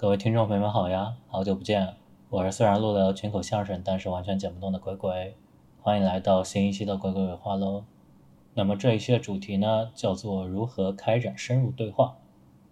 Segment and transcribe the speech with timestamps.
[0.00, 1.94] 各位听众朋友们好呀，好久不见，
[2.30, 5.36] 我是虽然录了群口相声，但是完全剪不动的鬼鬼，
[5.82, 7.84] 欢迎来到新一期的鬼鬼鬼话喽。
[8.54, 12.16] 那么这一期的主题呢，叫做如何开展深入对话，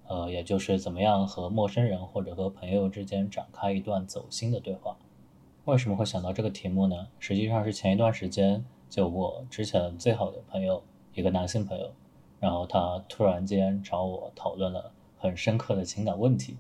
[0.07, 4.97] 呃，也就是怎么样和陌生人或者和朋友之间展开一段走心的对话。
[5.67, 7.09] 为什么会想到这个题目呢？
[7.19, 10.83] 实际上是前一段时间，就我之前最好的朋友，
[11.13, 11.91] 一个男性朋友，
[12.41, 16.57] 然后他突然间找我讨论了很深刻的情感问题。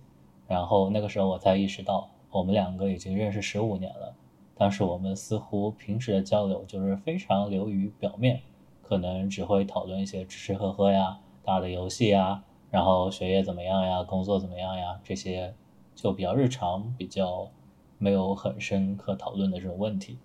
[0.49, 4.15] 然后那个时候我才意识到，我们两个已经认识十五年了，
[4.57, 8.41] 但是我们似乎平时的交流就是非常流于表面，
[8.83, 15.55] 可能只会讨论一些吃吃喝喝呀、打的游戏呀，然后学业怎么样呀、工作怎么样呀这些，
[15.95, 17.49] 就比较日常、比较
[17.99, 20.19] 没有很深刻讨论的这种问题。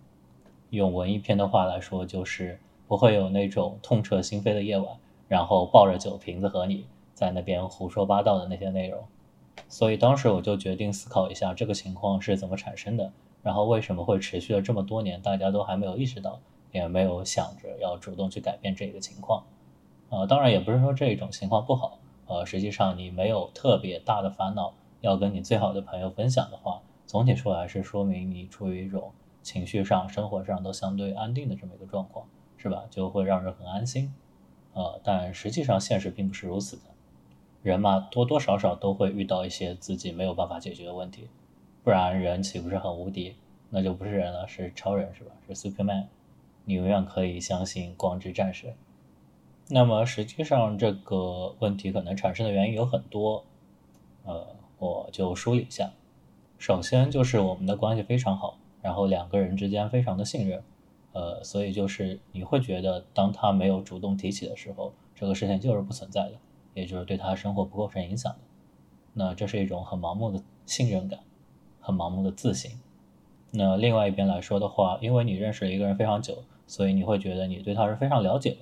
[0.69, 4.97] 用文艺片的话来说，就是不会有那种痛彻心扉的夜晚，
[5.27, 9.03] 然后抱着酒瓶子和你在那边胡说八道的那些内容。
[9.69, 13.11] 所以当时我就决定思考一下这个情况是怎么产生的，
[13.41, 16.39] 然后为什么会持续了这么多年，大家都还没有意识到，
[16.71, 19.43] 也没有想着要主动去改变这个情况。
[20.09, 21.97] 呃，当然也不是说这一种情况不好，
[22.27, 32.83] 呃，实际上你没有特别大的烦恼要跟你最好的朋友分享的话，总体说来是说明你处于一种情绪上、生活上都相对安定的这么一个状况，是吧？
[32.89, 34.13] 就会让人很安心。
[34.73, 36.83] 呃，但实际上现实并不是如此的。
[37.63, 41.29] 人嘛，多多少少都会遇到一些自己没有办法解决的问题，
[41.81, 43.35] 不然人岂不是很无敌？
[43.69, 45.31] 那就不是人了，是超人，是吧？
[45.47, 46.07] 是 Superman，
[46.65, 48.73] 你永远可以相信光之战士。
[49.69, 53.45] 那么实际上这个问题可能产生的原因有很多，
[54.25, 54.45] 呃，
[54.77, 55.91] 我就梳理一下。
[56.59, 60.61] 首先就是我们的关系非常好，然后两个人之间非常的信任，
[61.13, 66.33] 呃，所以就是你会觉得当他没有主动提起的时候，这个事情就是不存在的。
[66.73, 68.39] 也就是对他生活不构成影响的，
[69.13, 71.19] 那这是一种很盲目的信任感，
[71.79, 72.79] 很盲目的自信。
[73.51, 78.57] 那另外一边来说的话，因为你认识了一个人非常久，所以你会觉得你对他是非常了解的，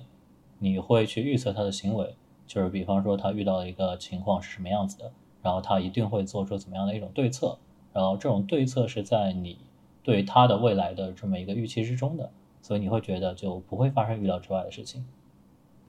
[0.58, 2.14] 你会去预测他的行为，
[2.46, 7.58] 就是比方说他遇到一个情况是什么样子的，然后他一定会做出怎么样的一种对策，
[7.92, 9.58] 然后这种对策是在你
[10.02, 12.30] 对他的未来的这么一个预期之中的，
[12.60, 15.06] 所以你会觉得就不会发生预料之外的事情。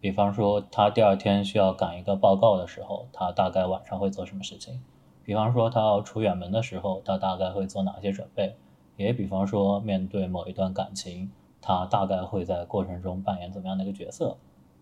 [0.04, 4.82] 比方说，他第二天需要赶一个报告的时候，他大概晚上会做什么事情？
[5.24, 8.54] 比方说，他要出远门的时候，他大概会做哪些准备？
[8.98, 11.32] 也比方说，面对某一段感情，
[11.62, 14.36] 他大概会在过程中扮演怎么样的一个角色？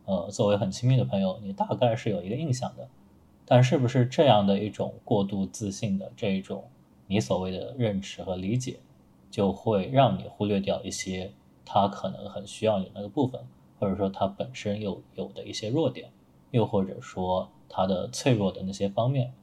[0.06, 2.88] 呃，作为很亲密的朋友，你大概是有一个印象的。
[3.46, 6.64] 但是不是这样的一种过度自信的这一种
[7.06, 8.80] 你所谓的认识和理解，
[9.30, 11.32] 就会让你忽略掉一些
[11.64, 13.40] 他可能很需要你那个部分？
[13.82, 16.12] 或者说他本身有有的一些弱点，
[16.52, 19.34] 又或者说他的脆弱的那些方面，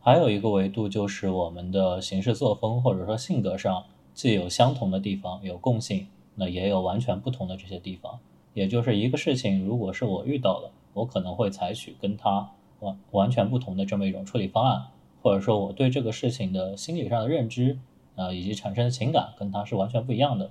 [0.00, 8.18] 还有一个维度就是我们的行事作风或者说性格上既有相同的地方，有共性，那也有完全不同的这些地方。
[8.52, 14.88] 也就是一个事情，如果是我遇到了，我可能会采取跟他完完全不同的这么一种处理方案，
[15.22, 17.78] 或者说我对这个事情的心理上的认知，
[18.16, 20.50] 呃，以及产生的情感跟他是完全不一样的。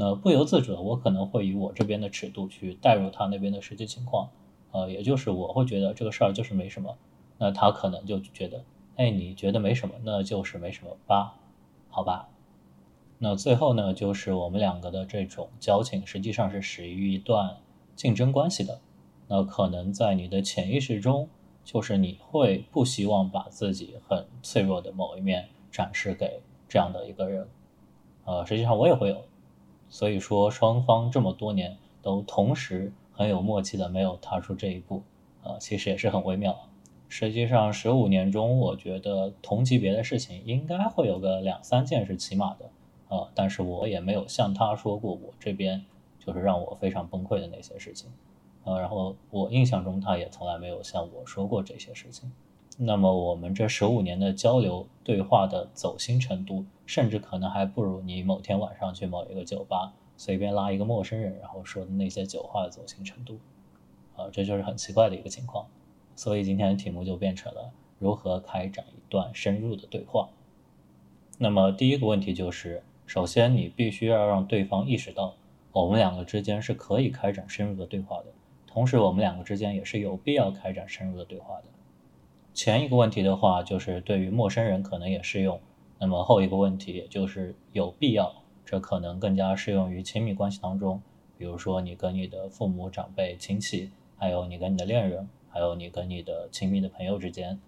[0.00, 4.30] 那不由自主的，我可能会以我这边的尺度去带入他那边的实际情况，
[4.70, 6.96] 呃，也就是我会觉得这个事儿就是没什么，
[7.36, 8.64] 那他可能就觉得，
[8.94, 11.34] 哎，你觉得没什么，那就是没什么吧，
[11.88, 12.28] 好吧。
[13.18, 17.56] 那最后呢，就是我们两个的这种交情实际上是始于一段
[17.96, 18.78] 竞争关系的，
[19.26, 21.28] 那可能在你的潜意识中，
[21.64, 27.48] 就是你会不希望把自己很脆弱的某一面展示给这样的一个人，
[28.24, 29.24] 呃，实际上我也会有。
[29.90, 35.02] 所以说，双方这么多年都同时很有默契的没有踏出这一步，
[35.42, 36.56] 呃，其实也是很微妙。
[37.08, 42.70] 实际上，十五年中，我觉得同级别的事情应该会有个两三件是起码的，
[43.08, 45.84] 呃，但是我也没有向他说过我这边
[46.18, 48.10] 就是让我非常崩溃的那些事情，
[48.64, 52.30] 呃，然后我印象中他也从来没有向我说过这些事情。
[52.80, 63.40] 那么我们这十五年的交流对话的走心程度，甚至可能还不如你某天晚上去某一个酒吧随便拉一个陌生人，然后说的那些酒话的走心程度，
[64.14, 65.66] 啊，这就是很奇怪的一个情况。
[66.14, 70.28] 所以今天的题目就变成了如何开展一段深入的对话。
[71.36, 75.34] 那么第一个问题就是，首先你必须要让对方意识到，
[75.72, 78.26] 我们两个之间是可以开展深入的对话的，
[78.68, 81.64] 同时我们两个之间也是有必要开展深入的对话的。
[82.58, 85.60] 前一个问题的话，就是对于陌生人可能也适用；
[86.00, 91.00] 那么后一个问题，就是有必要，这可能更加适用于亲密关系当中。
[91.36, 97.60] 比如说，你跟你的父母、长辈、亲戚，还有你跟你的恋人，还有你跟你的亲密的朋友之间。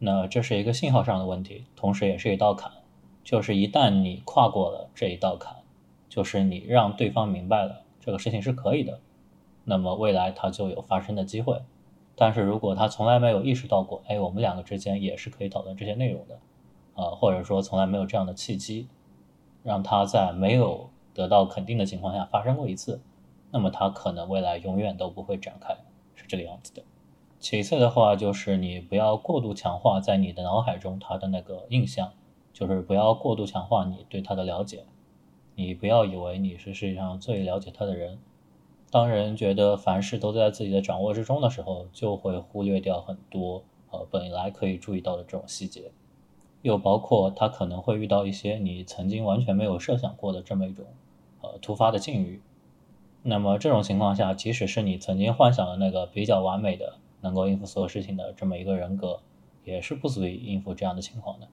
[0.00, 2.72] 那这是一个信号上的问题，同时也是一道坎，
[3.22, 5.54] 就是一旦你跨过了这一道坎，
[6.08, 8.98] 就是你让对方明白了这个事情是可以的，
[9.62, 11.62] 那么未来它就有发生的机会。
[12.18, 16.38] 但是如果他从来没有意识到过，哎，我们两个之间也是可以讨论这些内容的，
[16.94, 18.88] 呃，或者说从来没有这样的契机，
[19.62, 23.02] 让他在没有得到肯定的情况下发生过一次，
[23.50, 25.76] 那么他可能未来永远都不会展开，
[26.14, 26.82] 是这个样子的。
[27.38, 32.12] 其次的话，就是你不要过度强化在你的脑海中他的那个印象，
[32.54, 34.86] 就是不要过度强化你对他的了解，
[35.54, 38.18] 你不要以为你是世界上最了解他的人。
[38.90, 45.90] 当人觉得凡事都在自己的掌握之中的时候，就会忽略掉很多呃本来可以注意到的这种细节，
[46.62, 50.86] 又包括他可能会遇到一些你曾经完全没有设想过的这么一种
[51.42, 52.40] 呃突发的境遇。
[53.22, 59.18] 那么这种情况下，即使是你曾经幻想的那个比较完美的能够应付所有事情的这么一个人格，
[59.64, 61.48] 也是不足以应付这样的情况的。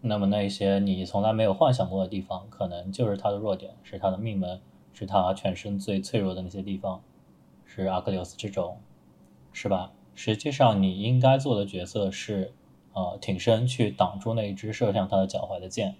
[0.00, 4.58] 那么那一些你从来没有幻想过的地方，可能就是他的弱点，是他的命门。
[5.00, 7.02] 是他全身最脆弱的那些地方，
[7.64, 8.74] 是阿克琉斯之踵，
[9.50, 9.92] 是吧？
[10.14, 12.52] 实际上你应该做的角色是，
[12.92, 15.94] 呃，挺身去挡住那一只射向他的脚踝的箭。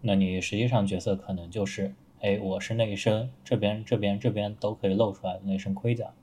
[0.00, 6.14] 那你实际上角色可能就是，哎，我是那一身这边、这边、这边都可以露出来的那身盔甲。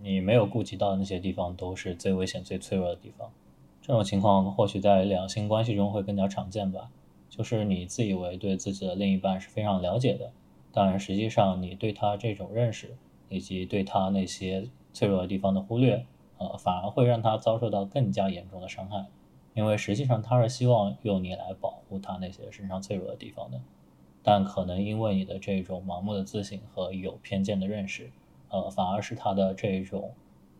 [0.00, 3.30] 你没有顾及到的那些地方都是最危险、最脆弱的地方。
[3.82, 6.88] 这种情况或许在两性关系中会更加常见吧，
[7.28, 10.32] 就是你自以为对自己的另一半是非常了解的。
[10.76, 12.96] 但实际上，你对他这种认识，
[13.28, 16.04] 以及对他那些脆弱的地方的忽略，
[16.38, 19.06] 呃，反而会让他遭受到更加严重的伤害。
[19.54, 23.60] 因为实际上他是希望用你来保护他那些身上脆弱的地方的，
[24.24, 28.10] 但可能因为你的这种盲目的自信和有偏见的认识，
[28.48, 30.10] 呃，反而是他的这种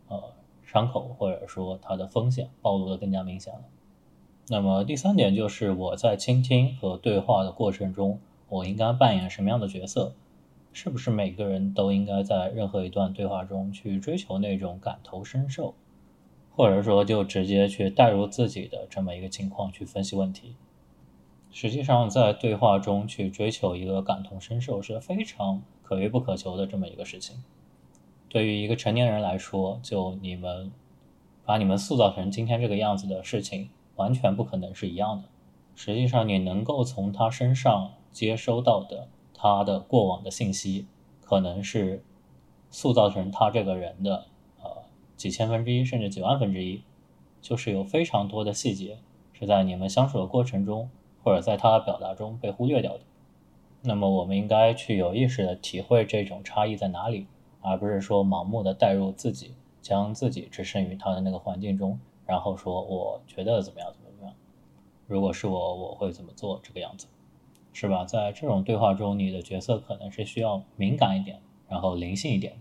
[0.07, 0.23] 呃
[0.63, 3.63] 伤口或者说他的风险暴露的更加明显了。
[4.47, 8.21] 那么第三点就是我在倾听和对话的过程中。
[8.55, 10.15] 我应该扮演什么样的角色？
[10.73, 15.75] 是不是每个人都应该在任何一段对话中去追求那种感同身受，
[16.55, 20.55] 或者说就直接去带入自己的这么一个情况去分析问题？
[21.51, 27.43] 实际上，在对话中去追求一个感同身受是非常可遇不可求的这么一个事情。
[28.29, 30.71] 对于一个成年人来说，就你们
[31.45, 35.29] 把你们塑造成今天这个样子的事情，完全不可能是一样的。
[35.75, 37.91] 实际上，你能够从他身上。
[38.15, 40.87] 接收到的他的过往的信息，
[41.21, 42.03] 可能是
[42.71, 44.27] 塑造成他这个人的
[44.63, 44.85] 呃
[45.17, 46.85] 几千分之一甚至几万分之一，
[47.43, 48.99] 就是有非常多的细节
[49.33, 50.89] 是在你们相处的过程中，
[51.25, 53.01] 或者在他的表达中被忽略掉的。
[53.83, 57.27] 那么我们应该去有意识的体会这种差异在哪里，
[57.61, 64.35] 而不是说盲目的带入自己，将自己置身于他的那个环境中，然后说我觉得怎么样怎么样，
[65.09, 67.09] 如果是我我会怎么做这个样子。
[67.75, 68.05] 是吧？
[68.05, 72.55] 在这种对话中，你的角色可能是需要敏感一点，然后灵性一点。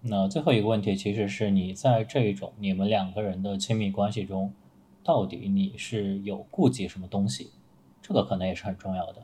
[0.00, 4.52] 那最后一个问题，其实是你在这一种你们两个人的亲密关系中，
[5.02, 7.50] 到底你是有顾忌什么东西？
[8.00, 9.22] 这个可能也是很重要的。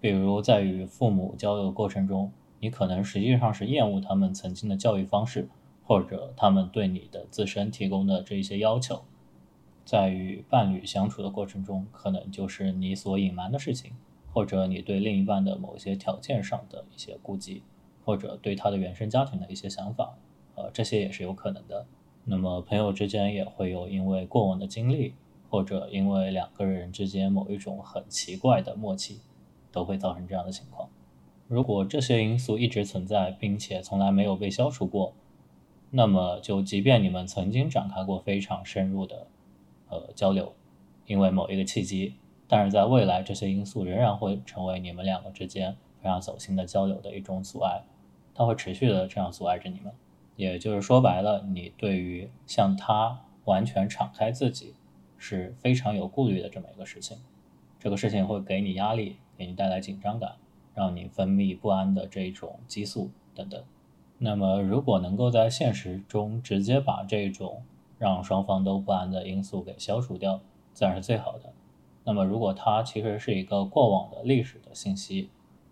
[0.00, 2.30] 比如在与父母交流过程中，
[2.60, 5.48] 你可能实际上是厌恶他们曾经的教育方式，
[5.84, 9.02] 或者他们对你的自身提供的这一些要求。
[9.86, 13.92] 在与伴侣相处的过程中，可能就是你所隐瞒的事情，
[14.32, 17.62] 或者你对另一半的某些条件上的一些顾忌，
[18.04, 20.18] 或者对他的原生家庭的一些想法，
[20.56, 21.86] 呃，这些也是有可能的。
[22.24, 25.14] 那么朋友之间也会有因为过往的经历，
[25.48, 29.20] 或者因为两个人之间某一种很奇怪的默契，
[29.70, 30.88] 都会造成这样的情况。
[31.46, 35.12] 如果这些因素一直存在，并且从来没有被消除过，
[35.90, 39.28] 那么就即便你们曾经展开过非常深入的。
[39.88, 40.54] 呃，交流，
[41.06, 42.14] 因为某一个契机，
[42.48, 47.84] 但是在未来，这些因素仍然会成为你们两个之间非常走心的交流的一种阻碍，
[48.34, 49.92] 它会持续的这样阻碍着你们。
[50.36, 54.74] 也就是说白了，你对于向他完全敞开自己
[55.16, 57.16] 是非常有顾虑的这么一个事情，
[57.78, 60.32] 这个事情会给你压力，给你带来紧张感，
[60.74, 63.62] 让你分泌不安的这种激素等等。
[64.18, 67.62] 那么，如果能够在现实中直接把这种
[67.98, 70.40] 让双方都不安的因素给消除掉，
[70.72, 71.52] 自然是最好的。
[72.04, 75.30] 那么，如果它其实是一个过往的历史的信息，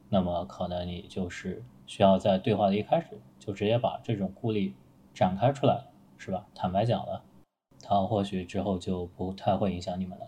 [0.08, 4.74] 那么可能你就是需要在对话的一开始就直接把这种顾虑
[5.12, 5.84] 展开出来，
[6.18, 6.46] 是吧？
[6.54, 7.22] 坦白讲了，
[7.82, 10.26] 它或许之后就不太会影响你们了。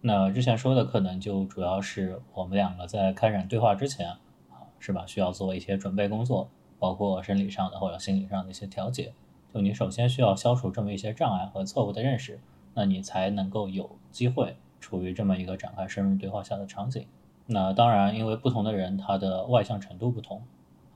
[0.00, 4.10] 那之前说的可能就主要是我们两个在开展对话之前
[4.50, 5.06] 啊，是吧？
[5.06, 6.48] 需要做一些准备工作，
[6.78, 9.12] 包括生理上的或者心理上的一些调节。
[9.54, 12.40] 就你首先需要消除这么一些障碍和错误的认识，
[12.74, 17.06] 那你才能够有机会处于这么一个展开深入对话下的场景。
[17.46, 20.42] 那当然，因为不同的人他的外向程度不同，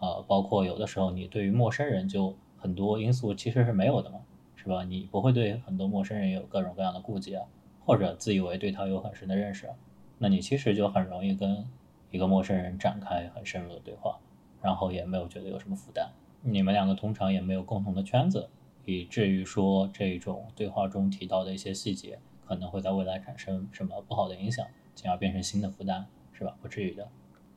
[0.01, 4.19] 呃，包括有的时候你对于陌生人就很多因素其实是没有的嘛，
[4.57, 4.83] 是吧？
[4.83, 7.47] 你不会对很多陌生人有各种各样的顾忌啊，
[7.87, 9.71] 或者自以为对他有很深的认识，
[10.19, 11.65] 那你其实就很容易跟
[12.11, 14.19] 一个陌生人展开很深入的对话，
[14.61, 16.11] 然后也没有觉得有什么负担。
[16.43, 18.49] 你们两个通常也没有共同的圈子，
[18.85, 26.57] 以至于说这种对话中提到的一些细节，可能会在未来产生什么不好的影响，进而变成新的负担，是吧？
[26.63, 27.09] 不至于的。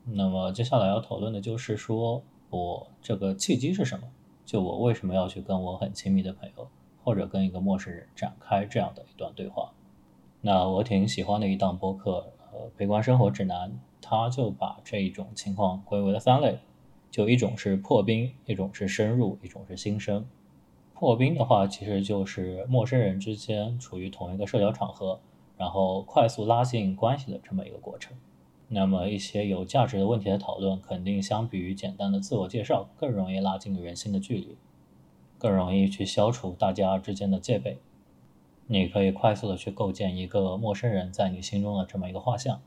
[0.06, 4.08] 那么接下来要讨论的就是说我这个契机是什么？
[4.46, 6.68] 就我为什么要去跟我很亲密的朋友，
[7.04, 9.72] 或者跟一个陌生人展开这样的一段对话？
[10.42, 13.70] 那我挺喜欢的一档播客，呃，《悲观生活指南》，
[14.02, 16.60] 他就把这一种情况归为了三类。
[17.12, 20.25] 就一种是破冰，一种是深入，一种是新生。
[20.94, 25.20] 破冰的话，其实就是陌生人之间处于同一个社交场合，
[25.58, 28.15] 然后快速拉近关系的这么一个过程。
[28.70, 34.56] 那么一些有价值的问题的讨论，肯定相比于简单的自我介绍，更容易拉近人心的距离，
[35.38, 37.80] 更容易去消除大家之间的戒备。
[38.68, 42.62] 你可以快速的去构建一个陌生人在你心中的这么一个画像。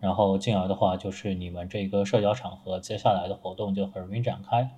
[0.00, 4.70] 然后进而的话，就是你们这个社交场合接下来的活动就很容易展开，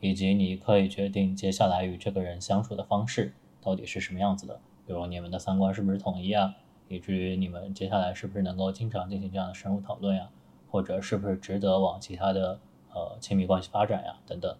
[0.00, 6.54] 以及你可以决定接下来与这个人相处的方式到底是什么样子的，比如你们的三观是不是统一啊，
[6.88, 10.28] 以至于你们接下来是不是能够经常进行这样的深入讨论呀，
[10.68, 12.58] 或者是不是值得往其他的
[12.92, 14.56] 呃亲密关系发展呀等等。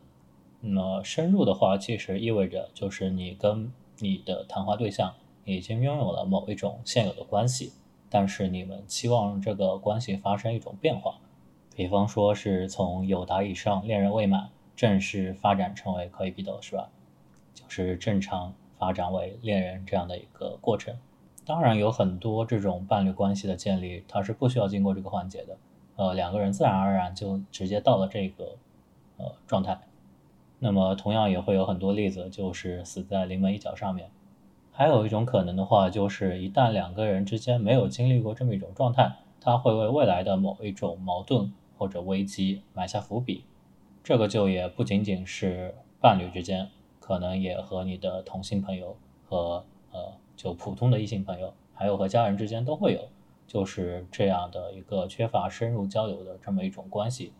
[0.61, 5.13] 那么深入的话，其实意味着就是你跟你的谈话对象
[5.45, 7.73] 已经拥有了某一种现有的关系。
[8.09, 11.19] 但是你们期望这个关系发生一种变化，
[11.75, 16.89] 比方说是从有达以上恋人未满正式发展成为可以比斗，是吧？
[17.55, 20.97] 就是正常发展为恋人这样的一个过程。
[21.45, 25.57] 当然有很多这种伴侣关系的建立，它是不需要经过这个环节的，
[25.97, 28.57] 呃，两个人自然而然就直接到了这个
[29.19, 29.79] 呃状态。
[30.59, 34.11] 那么同样也会有很多例子，就是死在临门一脚上面。
[34.77, 43.45] 还有一种可能的话，就是一旦两个人之间没有经历过这么一种状态，他会为未来的某一种矛盾或者危机埋下伏笔。
[44.03, 53.01] 这个就也不仅仅是伴侣之间，可能也和你的同性朋友和呃就普通的异性朋友，还有和家人之间都会有，
[53.47, 57.33] 就是这样的一个缺乏深入交流的这么一种关系，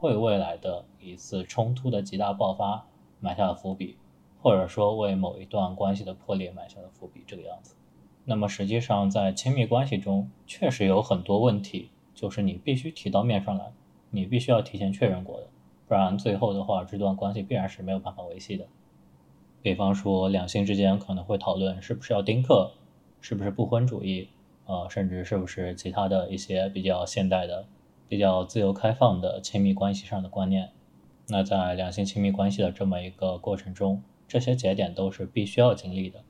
[0.00, 2.84] 为未来的一次冲突的极大爆发
[3.20, 3.98] 埋下了伏笔。
[4.42, 7.76] 或者说为某一段关系的破裂埋下了伏笔，这个样子。
[8.24, 13.72] 那么实际上在亲密关系中，确实有很多问题，就是你必须提到面上来，
[14.10, 15.46] 你必须要提前确认过的，
[15.86, 18.66] 不然最后的话，这段关系必然是没有办法维系的。
[19.62, 22.72] 比方说两性之间可能会讨论是不是要丁克，
[23.20, 24.28] 是不是不婚主义，
[24.66, 27.66] 呃，甚至是不是其他的一些比较现代的、
[28.08, 30.70] 比较自由开放的亲密关系上的观念。
[31.28, 36.22] 那在两性亲密关系的这么一个过程中，这些节点都是必须要经历的。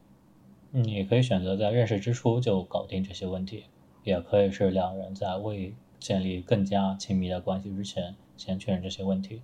[0.70, 3.64] 你可以选择在认识之初就搞定这些问题，
[4.04, 9.42] 也可以是两人在未建立更加亲密的关系之前先确认这些问题。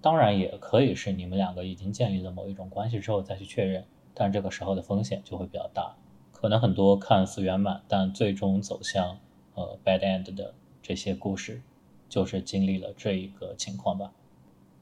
[0.00, 5.96] 当然，也可以是你们两个已经建立了某一种关系之后再去确认，但这个时候的风险就会比较大。
[6.32, 9.18] 可能很多看似圆满但最终走向
[9.54, 11.62] 呃 bad end 的这些故事，
[12.08, 14.12] 就是经历了这一个情况吧。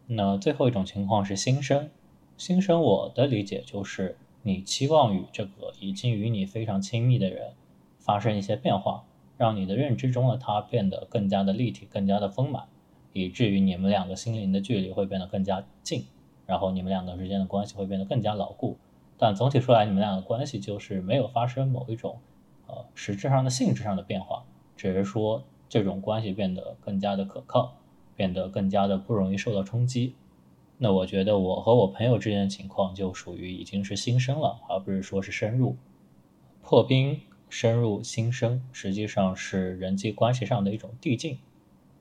[0.06, 1.90] 那最后一种情况是新生。
[2.44, 7.52] 新生，我的理解就是，你期望与这个已经与你非常亲密的人
[8.00, 9.04] 发生一些变化，
[9.38, 12.64] 让你的认知中的他变得更加的立体、更加的丰满，
[13.12, 16.04] 以至于你们两个心灵的距离会变得更加近，
[16.44, 18.76] 然后你们两个之间的关系会变得更加牢固。
[19.16, 22.18] 但总体说来，你们两个关系就是没有发生某一种
[22.66, 24.42] 呃实质上的性质上的变化，
[24.76, 27.76] 只是说这种关系变得更加的可靠，
[28.16, 30.16] 变得更加的不容易受到冲击。
[30.84, 35.76] 那我觉得我和我朋友之间的情况就属于已经是新生了，而不是说是深入
[36.60, 41.38] 破冰、深入新生，实际上是人际关系上的一种递进。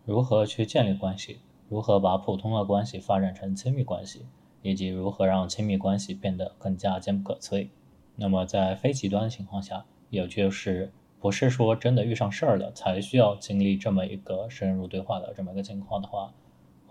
[0.04, 1.38] 如何去建立关系，
[1.70, 4.26] 如何把普通的关系发展成亲密关系，
[4.64, 7.68] 以及如何让亲密关系变得更加坚不可摧。
[8.16, 16.34] 那么在非极端情况下，也就是不是说真的遇上事儿了才需要经历这么一个深入对话的这么一个情况的话。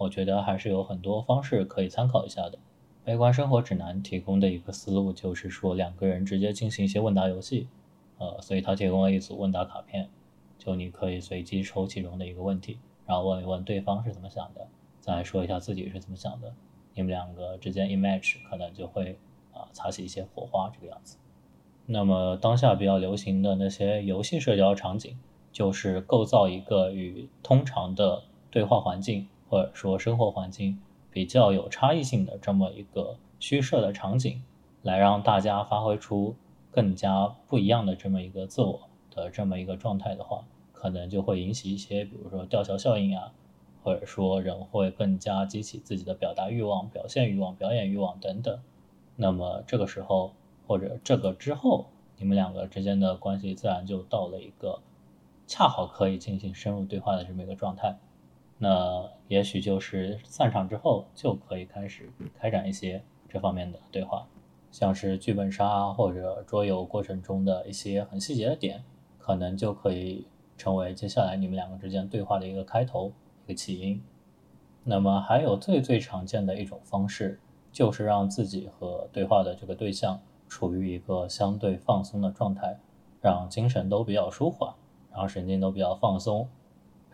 [0.00, 2.58] 我觉得还是有很多方式可以参考一下的。
[3.04, 7.68] 悲观生活指南提供的一个思路就是说，两个人直接进行一些问答游戏，
[8.16, 10.08] 呃，所以他提供了一组问答卡片，
[10.58, 14.66] 就你可以随机抽其中的一个问题，然后问一问对方是怎么想的，
[15.00, 16.50] 再说一下自己是怎么想的，
[16.94, 19.18] 你们两个之间一 match，可能就会
[19.52, 21.18] 啊擦起一些火花这个样子。
[21.84, 25.18] 那么当下比较流行的那些游戏社交场景，
[25.52, 30.80] 就是构造一个与通常的对话环境或者说生活环境
[31.10, 34.42] 比较有差异性的这么一个虚设的场景，
[34.80, 36.34] 来让大家发挥出
[36.70, 43.32] 更加不一样的这么一个自我的这么一个状态的话，可能就会引起一些，比如说吊桥效应啊，
[43.82, 48.58] 或者说人会更加激起自己的表达欲望、表现欲望、表演欲望等等。
[49.16, 50.32] 那么这个时候。
[50.66, 54.78] 或者这个之后，你们两个之间的关系自然就到了一个
[55.48, 57.98] 恰好可以进行深入对话的这么一个状态。
[58.62, 64.26] 那也许就是散场之后就可以开始开展一些这方面的对话，
[64.70, 68.84] 像是剧本杀或者桌游过程中的一些很细节的点，
[69.18, 70.26] 可能就可以
[70.58, 73.10] 成为接下来你们两个之间对话的一个开头、
[73.46, 74.02] 一个起因。
[74.84, 77.40] 那么还有最最常见的一种方式，
[77.72, 80.20] 就是让自己和对话的这个对象。
[80.48, 82.76] 处于一个相对放松的状态，
[83.20, 84.74] 让精神都比较舒缓，
[85.12, 86.48] 然后神经都比较放松。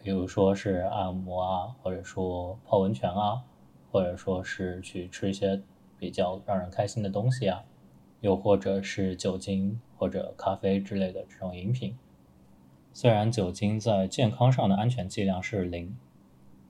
[0.07, 3.43] 比如说是按摩啊，或者说泡温泉啊，
[3.91, 5.61] 或者说是去吃一些
[5.99, 7.65] 比较让人开心的东西啊，
[8.21, 11.99] 又或者是酒精或者咖啡之类的这种饮品。
[12.93, 15.97] 虽然酒精在健康上的安全剂量是零，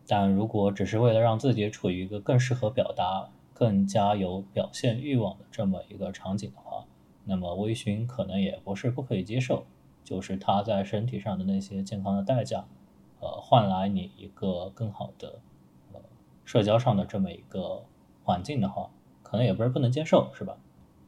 [0.06, 3.28] 但如果只是为了让自己处于一个更适合表达。
[3.52, 6.86] 更加有表现欲望的这么一个场景的话，
[7.24, 9.66] 那么微醺可能也不是不可以接受。
[10.04, 12.64] 就是它在身体上的那些健康的代价，
[13.26, 15.40] 呃，换来你一个更好的
[15.92, 16.00] 呃
[16.44, 17.82] 社交上的这么一个
[18.22, 18.88] 环境的话，
[19.24, 20.56] 可能也不是不能接受，是吧？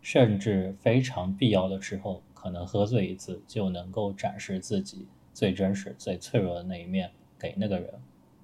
[0.03, 7.95] 甚至非常必要的时候，可能喝醉一次就能够展示自己最真实、最脆弱的那一面给那个人，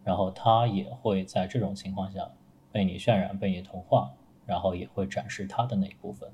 [0.05, 2.31] 然后他也会在这种情况下。
[2.71, 4.11] 被你渲染，被你同化，
[4.47, 6.29] 然后也会展示他的那一部分。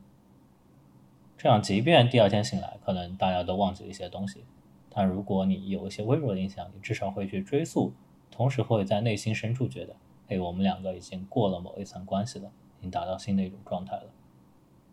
[1.37, 4.43] 这样，即便第二天醒来，可能大家都忘记了一些东西，
[4.91, 7.93] 但如果你有一些微弱的印象，你至少会去追溯，
[8.31, 9.97] 同时会在内心深处觉得，
[10.29, 14.07] 哎，我们两个已经过了某一层关系了，已经达到新的一种状态了。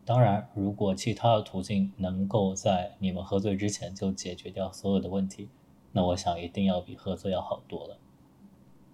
[0.06, 5.50] 当然，如果其他的途径能够在你们喝醉之前就解决掉所有的问题，
[5.92, 7.98] 那我想一定要比喝醉要好多了。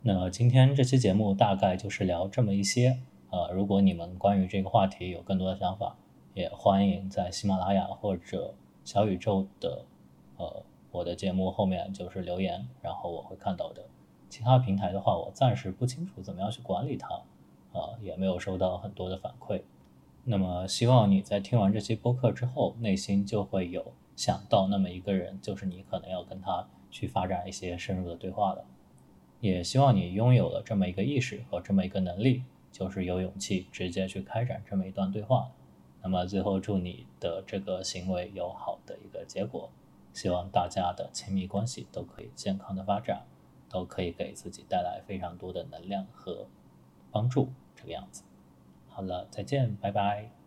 [0.02, 3.00] 那今天这期节目大概就是聊这么一些，
[3.30, 5.96] 呃，如果你们关于这个话题有更多的想法，
[6.34, 9.86] 也欢迎在喜马拉雅或者小宇宙的，
[10.38, 13.84] 呃，我的节目后面就是留言，然后我会看到的。
[14.30, 17.16] 其他平台的话，我暂时不清楚怎么样去管理它，
[17.72, 19.64] 啊，也没有收到很多的反馈。
[20.24, 28.64] 那么希望你在听完这期播客之后，内心就会有想到那么一个人，就是你可能要跟他去发展一些深入的对话了。
[29.40, 35.50] 也希望你拥有了这么一个意识和这么一个能力，就是有勇气直接去开展这么一段对话。
[36.04, 39.70] 那么最后祝你的这个行为有好的一个结果，
[40.14, 43.26] 希望大家的亲密关系都可以健康的发展，
[43.68, 46.48] 都可以给自己带来非常多的能量和
[47.12, 47.50] 帮助。
[47.76, 48.24] 这个样子，
[48.88, 50.43] 好了，再见，拜拜。